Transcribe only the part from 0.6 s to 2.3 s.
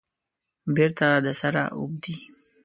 بیرته د سره اوبدي